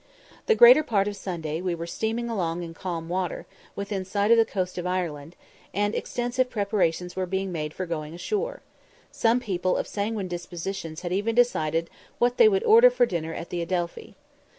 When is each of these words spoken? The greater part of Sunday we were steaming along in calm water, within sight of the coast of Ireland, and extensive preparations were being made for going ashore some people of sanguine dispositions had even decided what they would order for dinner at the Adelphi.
The 0.47 0.55
greater 0.55 0.81
part 0.81 1.07
of 1.07 1.15
Sunday 1.15 1.61
we 1.61 1.75
were 1.75 1.85
steaming 1.85 2.27
along 2.27 2.63
in 2.63 2.73
calm 2.73 3.07
water, 3.07 3.45
within 3.75 4.03
sight 4.03 4.31
of 4.31 4.37
the 4.37 4.45
coast 4.45 4.79
of 4.79 4.87
Ireland, 4.87 5.35
and 5.75 5.93
extensive 5.93 6.49
preparations 6.49 7.15
were 7.15 7.27
being 7.27 7.51
made 7.51 7.71
for 7.71 7.85
going 7.85 8.15
ashore 8.15 8.63
some 9.11 9.39
people 9.39 9.77
of 9.77 9.85
sanguine 9.85 10.27
dispositions 10.27 11.01
had 11.01 11.13
even 11.13 11.35
decided 11.35 11.87
what 12.17 12.37
they 12.37 12.49
would 12.49 12.63
order 12.63 12.89
for 12.89 13.05
dinner 13.05 13.35
at 13.35 13.51
the 13.51 13.61
Adelphi. 13.61 14.15